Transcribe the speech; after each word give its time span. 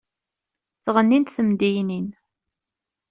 Ttɣennint 0.77 1.33
temdeyynin. 1.35 2.07